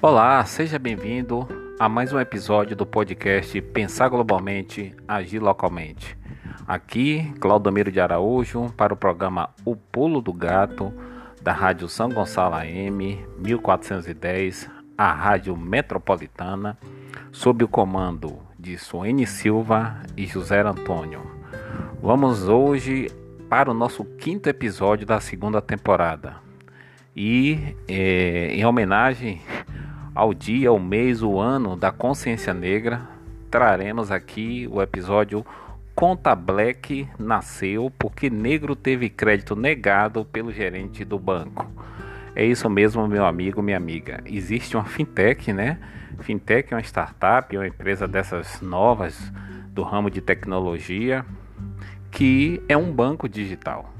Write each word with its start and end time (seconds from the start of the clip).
Olá, 0.00 0.44
seja 0.44 0.78
bem-vindo 0.78 1.44
a 1.76 1.88
mais 1.88 2.12
um 2.12 2.20
episódio 2.20 2.76
do 2.76 2.86
podcast 2.86 3.60
Pensar 3.60 4.08
Globalmente, 4.08 4.94
Agir 5.08 5.40
Localmente. 5.40 6.16
Aqui, 6.68 7.34
Claudomiro 7.40 7.90
de 7.90 7.98
Araújo, 7.98 8.72
para 8.76 8.94
o 8.94 8.96
programa 8.96 9.50
O 9.64 9.74
Pulo 9.74 10.20
do 10.20 10.32
Gato, 10.32 10.94
da 11.42 11.52
Rádio 11.52 11.88
São 11.88 12.08
Gonçalo 12.10 12.54
AM 12.54 13.26
1410, 13.38 14.70
a 14.96 15.12
Rádio 15.12 15.56
Metropolitana, 15.56 16.78
sob 17.32 17.64
o 17.64 17.68
comando 17.68 18.38
de 18.56 18.78
Suene 18.78 19.26
Silva 19.26 20.00
e 20.16 20.26
José 20.26 20.60
Antônio. 20.60 21.22
Vamos 22.00 22.48
hoje 22.48 23.10
para 23.48 23.68
o 23.68 23.74
nosso 23.74 24.04
quinto 24.04 24.48
episódio 24.48 25.04
da 25.04 25.18
segunda 25.18 25.60
temporada. 25.60 26.36
E 27.16 27.74
é, 27.88 28.50
em 28.52 28.64
homenagem 28.64 29.40
ao 30.14 30.34
dia, 30.34 30.72
o 30.72 30.78
mês, 30.78 31.22
o 31.22 31.38
ano 31.38 31.76
da 31.76 31.90
consciência 31.90 32.52
negra, 32.54 33.02
traremos 33.50 34.10
aqui 34.10 34.68
o 34.70 34.82
episódio 34.82 35.44
Conta 35.94 36.32
Black 36.34 37.08
nasceu 37.18 37.92
porque 37.98 38.30
negro 38.30 38.76
teve 38.76 39.08
crédito 39.10 39.56
negado 39.56 40.24
pelo 40.24 40.52
gerente 40.52 41.04
do 41.04 41.18
banco. 41.18 41.66
É 42.36 42.44
isso 42.44 42.70
mesmo, 42.70 43.08
meu 43.08 43.26
amigo, 43.26 43.60
minha 43.60 43.76
amiga. 43.76 44.22
Existe 44.24 44.76
uma 44.76 44.84
fintech, 44.84 45.52
né? 45.52 45.78
Fintech 46.20 46.72
é 46.72 46.76
uma 46.76 46.82
startup, 46.82 47.56
uma 47.56 47.66
empresa 47.66 48.06
dessas 48.06 48.60
novas 48.60 49.32
do 49.70 49.82
ramo 49.82 50.08
de 50.08 50.20
tecnologia 50.20 51.24
que 52.10 52.62
é 52.68 52.76
um 52.76 52.92
banco 52.92 53.28
digital. 53.28 53.92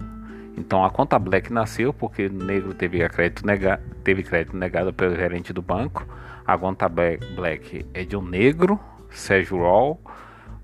Então 0.59 0.85
a 0.85 0.91
conta 0.91 1.17
Black 1.19 1.53
nasceu 1.53 1.93
porque 1.93 2.27
o 2.27 2.33
negro 2.33 2.75
teve 2.75 3.09
crédito, 3.09 3.47
nega, 3.47 3.81
teve 4.03 4.25
crédito 4.25 4.57
negado 4.57 4.93
pelo 4.93 5.15
gerente 5.15 5.53
do 5.53 5.63
banco. 5.63 6.05
A 6.45 6.59
conta 6.59 6.89
Black 6.89 7.87
é 7.95 8.05
de 8.05 8.17
um 8.17 8.23
negro, 8.23 8.79
Sérgio 9.09 9.59
Roll. 9.59 10.01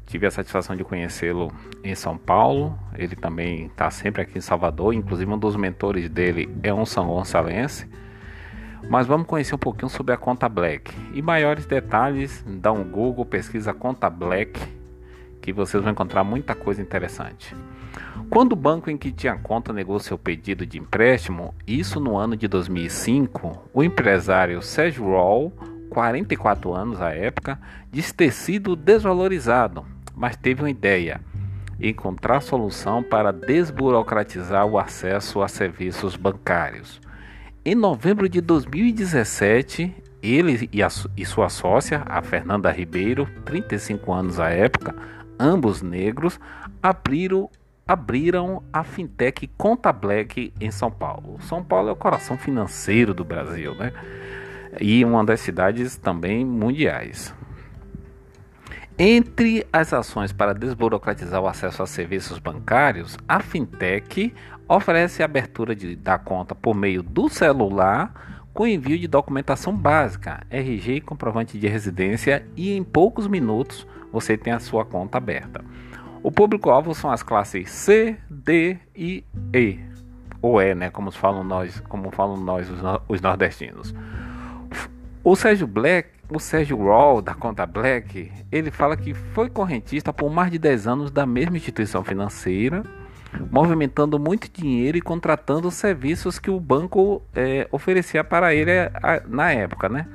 Tive 0.05 0.27
a 0.27 0.31
satisfação 0.31 0.75
de 0.75 0.83
conhecê-lo 0.83 1.53
em 1.83 1.95
São 1.95 2.19
Paulo. 2.19 2.77
Ele 2.99 3.15
também 3.15 3.67
está 3.67 3.89
sempre 3.91 4.23
aqui 4.23 4.37
em 4.37 4.41
Salvador. 4.41 4.93
Inclusive 4.93 5.31
um 5.31 5.39
dos 5.39 5.55
mentores 5.55 6.11
dele 6.11 6.53
é 6.63 6.75
um 6.75 6.85
São 6.85 7.07
Gonçalense. 7.07 7.89
Mas 8.91 9.07
vamos 9.07 9.27
conhecer 9.27 9.55
um 9.55 9.59
pouquinho 9.59 9.89
sobre 9.89 10.13
a 10.13 10.17
conta 10.17 10.49
Black. 10.49 10.93
E 11.15 11.23
maiores 11.23 11.67
detalhes, 11.67 12.45
dá 12.47 12.73
um 12.73 12.85
Google, 12.85 13.25
pesquisa 13.25 13.73
conta 13.73 14.11
Black, 14.11 14.61
que 15.41 15.53
vocês 15.53 15.83
vão 15.83 15.93
encontrar 15.93 16.25
muita 16.25 16.55
coisa 16.55 16.83
interessante. 16.83 17.55
Quando 18.31 18.53
o 18.53 18.57
banco 18.57 18.91
em 18.91 18.97
que 18.97 19.13
tinha 19.13 19.37
conta 19.37 19.73
negou 19.73 19.99
seu 19.99 20.19
pedido 20.19 20.67
de 20.67 20.79
empréstimo, 20.79 21.55
isso 21.67 22.01
no 22.01 22.17
ano 22.17 22.37
de 22.37 22.49
2005, 22.49 23.71
o 23.73 23.83
empresário 23.83 24.61
Sérgio 24.63 25.05
Roll, 25.05 25.53
44 25.91 26.73
anos 26.73 27.01
à 27.01 27.11
época, 27.11 27.59
disse 27.91 28.13
ter 28.13 28.33
sido 28.33 28.75
desvalorizado, 28.75 29.85
mas 30.15 30.37
teve 30.37 30.63
uma 30.63 30.71
ideia: 30.71 31.21
encontrar 31.81 32.41
solução 32.41 33.03
para 33.03 33.33
desburocratizar 33.33 34.67
o 34.67 34.79
acesso 34.79 35.43
a 35.43 35.49
serviços 35.49 36.17
bancários. 36.17 37.01
Em 37.65 37.75
novembro 37.75 38.29
de 38.29 38.41
2017, 38.41 39.95
ele 40.23 40.69
e, 40.73 40.83
a, 40.83 40.89
e 41.17 41.25
sua 41.25 41.49
sócia, 41.49 42.03
a 42.07 42.23
Fernanda 42.23 42.71
Ribeiro, 42.71 43.29
35 43.45 44.13
anos 44.13 44.41
à 44.41 44.51
época, 44.51 44.95
ambos 45.39 45.83
negros, 45.83 46.41
abriram 46.83 47.49
abriram 47.87 48.63
a 48.73 48.83
fintech 48.83 49.47
Conta 49.57 49.93
Black 49.93 50.53
em 50.61 50.71
São 50.71 50.91
Paulo. 50.91 51.39
São 51.43 51.63
Paulo 51.63 51.91
é 51.91 51.93
o 51.93 51.97
coração 51.97 52.37
financeiro 52.37 53.13
do 53.13 53.25
Brasil, 53.25 53.75
né? 53.75 53.93
E 54.81 55.05
uma 55.05 55.25
das 55.25 55.41
cidades 55.41 55.97
também 55.97 56.45
mundiais. 56.45 57.35
Entre 58.99 59.67
as 59.73 59.93
ações 59.93 60.33
para 60.33 60.55
desburocratizar 60.55 61.41
o 61.41 61.49
acesso 61.49 61.83
a 61.83 61.87
serviços 61.87 62.39
bancários, 62.39 63.19
a 63.29 63.41
fintech 63.41 64.33
oferece 64.69 65.23
a 65.23 65.27
abertura 65.27 65.75
de, 65.75 65.97
da 65.97 66.19
conta 66.19 66.55
por 66.55 66.75
meio 66.75 67.03
do 67.03 67.29
celular 67.29 68.35
com 68.55 68.69
envio 68.69 68.97
de 68.97 69.09
documentação 69.09 69.77
básica, 69.77 70.47
RG 70.49 70.95
e 70.95 71.01
comprovante 71.01 71.59
de 71.59 71.67
residência, 71.67 72.47
e 72.57 72.73
em 72.73 72.85
poucos 72.85 73.27
minutos 73.27 73.85
você 74.13 74.39
tem 74.39 74.53
a 74.53 74.61
sua 74.61 74.85
conta 74.85 75.19
aberta. 75.19 75.65
O 76.25 76.33
público-alvo 76.33 76.95
são 76.95 77.11
as 77.11 77.23
classes 77.23 77.71
C, 77.71 78.17
D 78.31 78.79
e 78.97 79.23
E, 79.53 79.79
ou 80.41 80.59
E, 80.59 80.75
né, 80.75 80.89
como 80.89 81.11
falam 81.11 81.45
nós, 81.45 81.81
como 81.81 82.11
falam 82.11 82.39
nós 82.39 82.67
os, 82.71 82.81
os 83.07 83.21
nordestinos. 83.21 83.95
O 85.23 85.37
Sérgio 85.37 85.67
Black, 85.67 86.09
o 86.31 86.41
Sérgio 86.41 86.83
Raw 86.83 87.21
da 87.21 87.35
conta 87.35 87.67
Black, 87.67 88.33
ele 88.51 88.71
fala 88.71 88.97
que 88.97 89.13
foi 89.13 89.51
correntista 89.51 90.15
por 90.15 90.33
mais 90.33 90.51
de 90.51 90.59
10 90.59 90.87
anos 90.87 91.11
da 91.11 91.27
mesma 91.27 91.59
instituição 91.59 92.03
financeira, 92.03 92.83
movimentando 93.53 94.19
muito 94.19 94.51
dinheiro 94.51 94.97
e 94.97 95.03
contratando 95.03 95.71
serviços 95.71 96.39
que 96.39 96.51
o 96.51 96.59
banco 96.59 97.21
é, 97.35 97.69
oferecia 97.71 98.25
para 98.25 98.55
ele 98.55 98.71
a, 98.73 99.23
na 99.29 99.53
época, 99.53 99.91
né? 99.91 100.07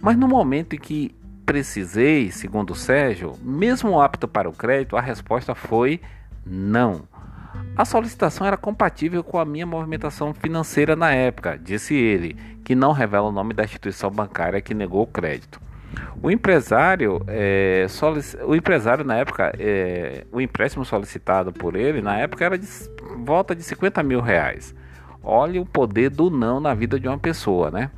Mas 0.00 0.16
no 0.16 0.26
momento 0.26 0.74
em 0.74 0.78
que 0.80 1.14
precisei, 1.52 2.30
segundo 2.30 2.74
Sérgio, 2.74 3.34
mesmo 3.42 4.00
apto 4.00 4.26
para 4.26 4.48
o 4.48 4.54
crédito, 4.54 4.96
a 4.96 5.02
resposta 5.02 5.54
foi 5.54 6.00
não. 6.46 7.02
A 7.76 7.84
solicitação 7.84 8.46
era 8.46 8.56
compatível 8.56 9.22
com 9.22 9.38
a 9.38 9.44
minha 9.44 9.66
movimentação 9.66 10.32
financeira 10.32 10.96
na 10.96 11.12
época, 11.12 11.60
disse 11.62 11.94
ele, 11.94 12.38
que 12.64 12.74
não 12.74 12.92
revela 12.92 13.28
o 13.28 13.32
nome 13.32 13.52
da 13.52 13.64
instituição 13.64 14.10
bancária 14.10 14.62
que 14.62 14.72
negou 14.72 15.02
o 15.02 15.06
crédito. 15.06 15.60
O 16.22 16.30
empresário, 16.30 17.22
é, 17.26 17.84
solic... 17.86 18.34
o 18.46 18.56
empresário 18.56 19.04
na 19.04 19.16
época, 19.16 19.52
é, 19.58 20.24
o 20.32 20.40
empréstimo 20.40 20.86
solicitado 20.86 21.52
por 21.52 21.76
ele 21.76 22.00
na 22.00 22.16
época 22.16 22.46
era 22.46 22.56
de 22.56 22.66
volta 23.18 23.54
de 23.54 23.62
50 23.62 24.02
mil 24.02 24.22
reais. 24.22 24.74
Olha 25.22 25.60
o 25.60 25.66
poder 25.66 26.08
do 26.08 26.30
não 26.30 26.60
na 26.60 26.72
vida 26.72 26.98
de 26.98 27.06
uma 27.06 27.18
pessoa, 27.18 27.70
né? 27.70 27.90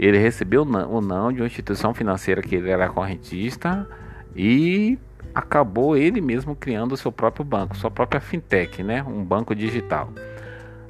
Ele 0.00 0.16
recebeu 0.16 0.62
o 0.62 1.00
não 1.02 1.30
de 1.30 1.42
uma 1.42 1.46
instituição 1.46 1.92
financeira 1.92 2.40
que 2.40 2.54
ele 2.54 2.70
era 2.70 2.88
correntista 2.88 3.86
e 4.34 4.98
acabou 5.34 5.94
ele 5.94 6.22
mesmo 6.22 6.56
criando 6.56 6.92
o 6.92 6.96
seu 6.96 7.12
próprio 7.12 7.44
banco, 7.44 7.76
sua 7.76 7.90
própria 7.90 8.18
fintech, 8.18 8.82
né? 8.82 9.02
um 9.02 9.22
banco 9.22 9.54
digital. 9.54 10.10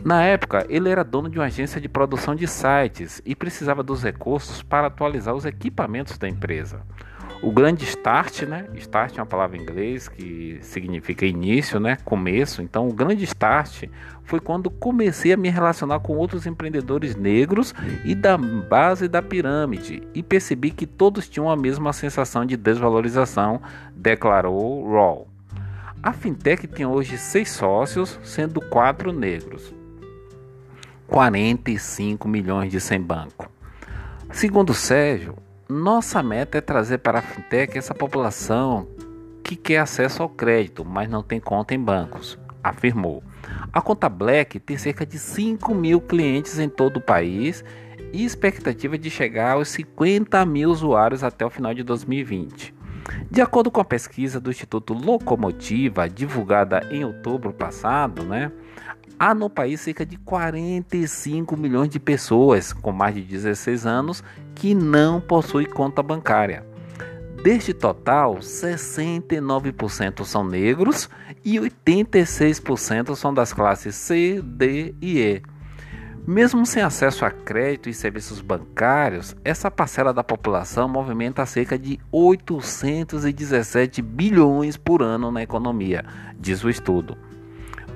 Na 0.05 0.23
época, 0.23 0.65
ele 0.69 0.89
era 0.89 1.03
dono 1.03 1.29
de 1.29 1.41
uma 1.41 1.47
agência 1.47 1.81
de 1.81 1.89
produção 1.89 2.37
de 2.37 2.47
sites 2.47 3.21
e 3.27 3.35
precisava 3.35 3.83
dos 3.83 4.05
recursos 4.05 4.63
para 4.63 4.87
atualizar 4.87 5.35
os 5.35 5.45
equipamentos 5.45 6.17
da 6.17 6.29
empresa. 6.29 6.81
O 7.43 7.51
grande 7.51 7.85
start, 7.85 8.43
né? 8.43 8.67
Start 8.75 9.17
é 9.17 9.21
uma 9.21 9.27
palavra 9.27 9.57
em 9.57 9.63
inglês 9.63 10.09
que 10.09 10.59
significa 10.61 11.25
início, 11.25 11.81
né? 11.81 11.97
Começo. 12.05 12.61
Então, 12.61 12.87
o 12.87 12.93
grande 12.93 13.25
start 13.25 13.85
foi 14.25 14.41
quando 14.41 14.69
comecei 14.69 15.33
a 15.33 15.39
me 15.39 15.49
relacionar 15.49 16.01
com 16.01 16.17
outros 16.17 16.47
empreendedores 16.47 17.17
negros 17.17 17.75
e 18.05 18.15
da 18.15 18.37
base 18.37 19.09
da 19.09 19.23
pirâmide 19.23 20.03
e 20.15 20.23
percebi 20.23 20.71
que 20.71 20.87
todos 20.87 21.31
tinham 21.31 21.49
a 21.49 21.57
mesma 21.57 21.95
sensação 21.95 22.45
de 22.45 22.59
desvalorização, 22.59 23.63
declarou 23.97 24.93
Raw. 24.93 25.27
A 26.03 26.13
fintech 26.13 26.67
tem 26.67 26.85
hoje 26.85 27.17
seis 27.17 27.51
sócios, 27.51 28.21
sendo 28.23 28.61
quatro 28.61 29.13
negros. 29.13 29.75
45 31.07 32.29
milhões 32.29 32.71
de 32.71 32.81
sem 32.81 33.01
banco. 33.01 33.51
Segundo 34.31 34.73
Sérgio, 34.73 35.37
nossa 35.71 36.23
meta 36.23 36.59
é 36.59 36.61
trazer 36.61 36.99
para 36.99 37.21
a 37.21 37.23
fintech 37.23 37.79
essa 37.79 37.95
população 37.95 38.89
que 39.43 39.57
quer 39.57 39.79
acesso 39.79 40.23
ao 40.23 40.29
crédito, 40.29 40.85
mas 40.85 41.09
não 41.09 41.23
tem 41.23 41.41
conta 41.41 41.75
em 41.75 41.79
bancos, 41.79 42.39
afirmou. 42.63 43.23
A 43.73 43.81
conta 43.81 44.09
Black 44.09 44.59
tem 44.61 44.77
cerca 44.77 45.07
de 45.07 45.19
5 45.19 45.75
mil 45.75 46.01
clientes 46.01 46.59
em 46.59 46.69
todo 46.69 46.99
o 46.99 47.01
país 47.01 47.65
e 48.13 48.25
expectativa 48.25 48.99
de 48.99 49.09
chegar 49.11 49.53
aos 49.53 49.69
50 49.69 50.45
mil 50.45 50.71
usuários 50.71 51.23
até 51.23 51.47
o 51.47 51.51
final 51.51 51.73
de 51.73 51.83
2020. 51.83 52.75
De 53.31 53.41
acordo 53.41 53.71
com 53.71 53.81
a 53.81 53.85
pesquisa 53.85 54.41
do 54.41 54.51
Instituto 54.51 54.95
Locomotiva, 54.95 56.09
divulgada 56.09 56.87
em 56.91 57.05
outubro 57.05 57.53
passado, 57.53 58.25
né, 58.25 58.51
Há 59.23 59.35
no 59.35 59.51
país 59.51 59.83
cerca 59.83 60.07
de 60.07 60.17
45 60.17 61.55
milhões 61.55 61.91
de 61.91 62.01
pessoas 62.01 62.73
com 62.73 62.91
mais 62.91 63.15
de 63.15 63.21
16 63.21 63.85
anos 63.85 64.25
que 64.55 64.75
não 64.75 65.21
possuem 65.21 65.67
conta 65.67 66.03
bancária. 66.03 66.65
Deste 67.43 67.75
total, 67.75 68.37
69% 68.37 70.25
são 70.25 70.43
negros 70.43 71.11
e 71.45 71.59
86% 71.59 73.15
são 73.15 73.35
das 73.35 73.53
classes 73.53 73.95
C, 73.95 74.41
D 74.43 74.95
e 75.03 75.19
E. 75.19 75.43
Mesmo 76.31 76.65
sem 76.65 76.81
acesso 76.81 77.25
a 77.25 77.31
crédito 77.33 77.89
e 77.89 77.93
serviços 77.93 78.41
bancários, 78.41 79.35
essa 79.45 79.69
parcela 79.69 80.15
da 80.15 80.23
população 80.23 80.89
movimenta 80.89 81.45
cerca 81.45 81.77
de 81.77 81.99
817 82.13 84.01
bilhões 84.01 84.77
por 84.77 85.03
ano 85.03 85.33
na 85.33 85.43
economia, 85.43 86.05
diz 86.39 86.63
o 86.63 86.71
estudo. 86.71 87.19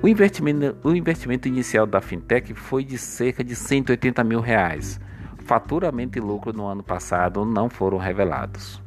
O 0.01 0.07
investimento, 0.09 0.75
o 0.83 0.93
investimento 0.93 1.47
inicial 1.47 1.87
da 1.87 2.01
fintech 2.01 2.53
foi 2.53 2.83
de 2.83 2.97
cerca 2.97 3.41
de 3.41 3.55
180 3.55 4.21
mil 4.25 4.41
reais. 4.41 4.99
faturamento 5.45 6.17
e 6.17 6.21
lucro 6.21 6.51
no 6.51 6.65
ano 6.65 6.83
passado 6.83 7.45
não 7.45 7.69
foram 7.69 7.97
revelados. 7.97 8.81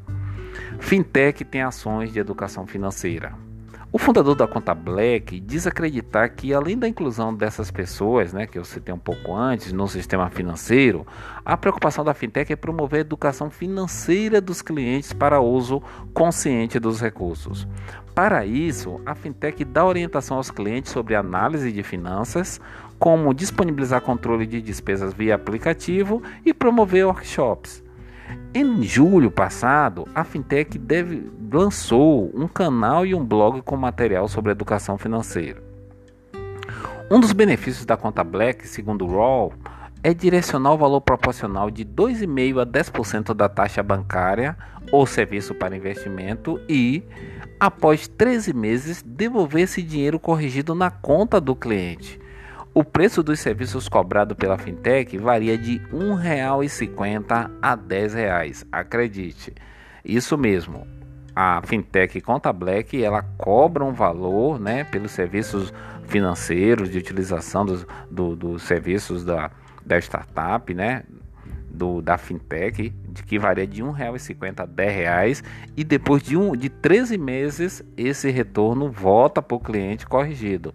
Fintech 0.79 1.43
tem 1.43 1.63
ações 1.63 2.13
de 2.13 2.19
educação 2.19 2.67
financeira. 2.67 3.48
O 3.91 3.97
fundador 3.97 4.35
da 4.35 4.47
conta 4.47 4.75
Black 4.75 5.41
diz 5.41 5.67
acreditar 5.67 6.29
que, 6.29 6.53
além 6.53 6.77
da 6.77 6.87
inclusão 6.87 7.35
dessas 7.35 7.71
pessoas, 7.71 8.35
né, 8.35 8.47
que 8.47 8.59
eu 8.59 8.65
citei 8.65 8.95
um 8.95 8.99
pouco 8.99 9.35
antes, 9.35 9.73
no 9.73 9.89
sistema 9.89 10.29
financeiro, 10.29 11.07
a 11.43 11.57
preocupação 11.57 12.05
da 12.05 12.13
fintech 12.13 12.53
é 12.53 12.57
promover 12.57 12.99
a 12.99 13.01
educação 13.01 13.49
financeira 13.49 14.43
dos 14.43 14.61
clientes 14.61 15.15
para 15.15 15.41
uso 15.41 15.83
consciente 16.13 16.79
dos 16.79 17.01
recursos. 17.01 17.67
Para 18.15 18.45
isso, 18.45 19.01
a 19.07 19.15
fintech 19.15 19.65
dá 19.65 19.87
orientação 19.87 20.37
aos 20.37 20.51
clientes 20.51 20.93
sobre 20.93 21.15
análise 21.15 21.73
de 21.73 21.83
finanças, 21.83 22.61
como 22.99 23.33
disponibilizar 23.33 24.03
controle 24.03 24.47
de 24.47 24.61
despesas 24.61 25.15
via 25.15 25.35
aplicativo 25.35 26.23
e 26.45 26.53
promover 26.53 27.07
workshops. 27.07 27.88
Em 28.55 28.83
julho 28.83 29.31
passado, 29.31 30.07
a 30.15 30.25
Fintech 30.25 30.79
deve, 30.79 31.31
lançou 31.53 32.31
um 32.35 32.49
canal 32.49 33.05
e 33.05 33.15
um 33.15 33.25
blog 33.25 33.63
com 33.63 33.77
material 33.77 34.27
sobre 34.29 34.53
educação 34.53 34.97
financeira. 34.99 35.63
Um 37.11 37.21
dos 37.21 37.33
benefícios 37.33 37.87
da 37.87 37.97
conta 37.97 38.23
Black, 38.23 38.67
segundo 38.67 39.07
o 39.07 39.11
Raw, 39.11 39.53
é 40.03 40.15
direcionar 40.15 40.73
o 40.73 40.79
valor 40.79 41.01
proporcional 41.01 41.71
de 41.71 41.85
2,5% 41.85 42.61
a 42.61 42.67
10% 42.67 43.35
da 43.35 43.49
taxa 43.49 43.83
bancária 43.83 44.57
ou 44.93 45.07
serviço 45.07 45.55
para 45.55 45.77
investimento 45.77 46.61
e, 46.69 47.03
após 47.59 48.09
13 48.09 48.53
meses, 48.53 49.03
devolver 49.03 49.63
esse 49.63 49.83
dinheiro 49.83 50.19
corrigido 50.19 50.75
na 50.75 50.91
conta 50.91 51.41
do 51.41 51.57
cliente. 51.57 52.21
O 52.79 52.85
preço 52.85 53.25
dos 53.25 53.41
serviços 53.41 53.89
cobrado 53.89 54.37
pela 54.37 54.57
fintech 54.57 55.19
varia 55.19 55.59
de 55.59 55.79
R$ 55.79 55.89
1,50 55.91 57.51
a 57.61 57.71
R$ 57.71 57.77
10,00. 57.77 58.69
Acredite, 58.71 59.53
isso 60.05 60.39
mesmo. 60.39 60.87
A 61.35 61.61
fintech 61.67 62.21
Conta 62.21 62.53
Black 62.53 63.03
ela 63.03 63.25
cobra 63.37 63.85
um 63.85 63.93
valor 63.93 64.61
né, 64.61 64.85
pelos 64.85 65.11
serviços 65.11 65.75
financeiros 66.07 66.89
de 66.89 66.99
utilização 66.99 67.67
dos, 67.67 67.85
do, 68.09 68.37
dos 68.37 68.63
serviços 68.63 69.25
da, 69.25 69.51
da 69.85 69.99
startup, 69.99 70.73
né, 70.73 71.03
do, 71.69 72.01
da 72.01 72.17
fintech, 72.17 72.91
de 72.91 73.25
que 73.25 73.41
varia 73.41 73.67
de 73.67 73.83
R$ 73.83 73.89
1,50 73.89 74.61
a 74.61 74.63
R$ 74.63 75.33
10,00 75.33 75.43
e 75.77 75.83
depois 75.83 76.23
de, 76.23 76.37
um, 76.37 76.55
de 76.57 76.69
13 76.69 77.19
meses 77.19 77.83
esse 77.97 78.31
retorno 78.31 78.89
volta 78.89 79.43
para 79.43 79.57
o 79.57 79.61
cliente 79.61 80.07
corrigido. 80.07 80.73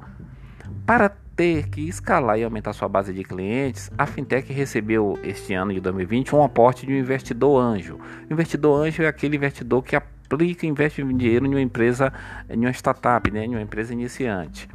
Para 0.86 1.23
ter 1.35 1.68
que 1.69 1.81
escalar 1.81 2.38
e 2.38 2.44
aumentar 2.44 2.74
sua 2.74 2.88
base 2.88 3.13
de 3.13 3.24
clientes, 3.24 3.91
a 3.97 4.06
fintech 4.06 4.51
recebeu 4.53 5.18
este 5.24 5.53
ano 5.53 5.74
de 5.74 5.80
2020 5.80 6.35
um 6.35 6.44
aporte 6.44 6.85
de 6.85 6.94
um 6.94 6.97
investidor 6.97 7.59
anjo. 7.59 8.00
O 8.30 8.33
investidor 8.33 8.85
anjo 8.85 9.03
é 9.03 9.07
aquele 9.07 9.35
investidor 9.35 9.83
que 9.83 9.95
aplica 9.95 10.65
e 10.65 10.69
investe 10.69 11.03
dinheiro 11.03 11.45
em 11.45 11.50
uma 11.50 11.62
empresa, 11.62 12.13
em 12.50 12.59
uma 12.59 12.71
startup, 12.71 13.30
né, 13.31 13.45
em 13.45 13.50
uma 13.50 13.62
empresa 13.62 13.94
iniciante. 13.94 14.68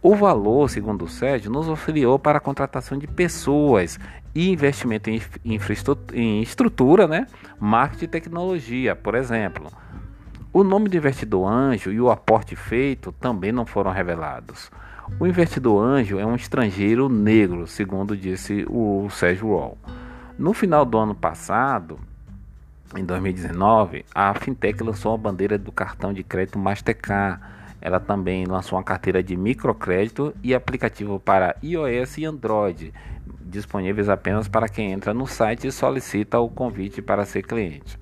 O 0.00 0.14
valor, 0.14 0.70
segundo 0.70 1.04
o 1.04 1.08
Sérgio, 1.08 1.50
nos 1.50 1.68
auxiliou 1.68 2.18
para 2.18 2.38
a 2.38 2.40
contratação 2.40 2.96
de 2.96 3.08
pessoas 3.08 3.98
e 4.34 4.50
investimento 4.50 5.10
em, 5.10 5.20
infraestrutura, 5.44 6.18
em 6.18 6.40
estrutura, 6.40 7.08
né, 7.08 7.26
marketing 7.58 8.04
e 8.04 8.08
tecnologia, 8.08 8.94
por 8.94 9.16
exemplo. 9.16 9.66
O 10.52 10.62
nome 10.62 10.88
do 10.88 10.96
investidor 10.96 11.50
anjo 11.50 11.90
e 11.90 12.00
o 12.00 12.10
aporte 12.10 12.54
feito 12.54 13.10
também 13.12 13.50
não 13.50 13.66
foram 13.66 13.90
revelados. 13.90 14.70
O 15.20 15.26
investidor 15.26 15.82
anjo 15.82 16.18
é 16.18 16.26
um 16.26 16.34
estrangeiro 16.34 17.08
negro, 17.08 17.66
segundo 17.66 18.16
disse 18.16 18.66
o 18.68 19.08
Sérgio 19.08 19.48
Wall. 19.48 19.78
No 20.36 20.52
final 20.52 20.84
do 20.84 20.98
ano 20.98 21.14
passado, 21.14 21.98
em 22.94 23.04
2019, 23.04 24.04
a 24.14 24.34
Fintech 24.34 24.82
lançou 24.82 25.14
a 25.14 25.16
bandeira 25.16 25.56
do 25.56 25.70
cartão 25.70 26.12
de 26.12 26.22
crédito 26.22 26.58
Mastercard. 26.58 27.40
Ela 27.80 28.00
também 28.00 28.44
lançou 28.44 28.76
uma 28.76 28.84
carteira 28.84 29.22
de 29.22 29.36
microcrédito 29.36 30.34
e 30.42 30.54
aplicativo 30.54 31.18
para 31.20 31.56
iOS 31.62 32.18
e 32.18 32.24
Android, 32.26 32.92
disponíveis 33.40 34.08
apenas 34.08 34.48
para 34.48 34.68
quem 34.68 34.92
entra 34.92 35.14
no 35.14 35.26
site 35.26 35.68
e 35.68 35.72
solicita 35.72 36.40
o 36.40 36.50
convite 36.50 37.00
para 37.00 37.24
ser 37.24 37.42
cliente. 37.42 37.98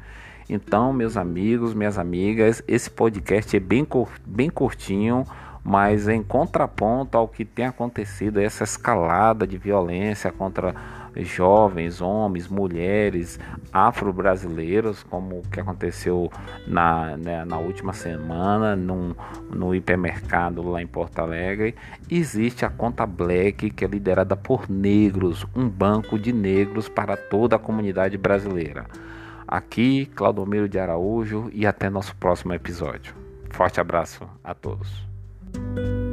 Então, 0.49 0.93
meus 0.93 1.17
amigos, 1.17 1.75
minhas 1.75 1.99
amigas, 1.99 2.63
esse 2.67 2.91
podcast 2.91 3.57
é 3.57 3.61
bem, 3.61 3.87
bem 4.27 4.51
curtinho 4.51 5.25
mas 5.65 6.09
em 6.09 6.23
contraponto 6.23 7.17
ao 7.17 7.27
que 7.27 7.45
tem 7.45 7.65
acontecido, 7.65 8.39
essa 8.39 8.65
escalada 8.65 9.47
de 9.47 9.57
violência 9.57 10.31
contra 10.31 10.75
jovens, 11.17 12.01
homens, 12.01 12.49
mulheres, 12.49 13.39
afro-brasileiros, 13.73 15.03
como 15.05 15.39
o 15.39 15.43
que 15.43 15.61
aconteceu 15.61 16.31
na, 16.67 17.17
né, 17.17 17.45
na 17.45 17.59
última 17.59 17.93
semana 17.93 18.75
num, 18.75 19.15
no 19.51 19.75
hipermercado 19.75 20.69
lá 20.69 20.83
em 20.83 20.87
Porto 20.87 21.21
Alegre, 21.21 21.75
existe 22.11 22.65
a 22.65 22.71
conta 22.71 23.07
Black, 23.07 23.71
que 23.71 23.85
é 23.85 23.89
liderada 23.89 24.37
por 24.37 24.69
negros, 24.69 25.47
um 25.55 25.69
banco 25.69 26.19
de 26.19 26.33
negros 26.33 26.89
para 26.89 27.17
toda 27.17 27.57
a 27.57 27.61
comunidade 27.61 28.19
brasileira. 28.19 28.87
Aqui, 29.47 30.07
Claudomiro 30.07 30.69
de 30.69 30.79
Araújo, 30.79 31.49
e 31.53 31.67
até 31.67 31.89
nosso 31.89 32.17
próximo 32.17 32.53
episódio. 32.55 33.15
Forte 33.51 33.81
abraço 33.81 34.27
a 34.43 34.53
todos. 34.53 35.14
you 35.55 36.04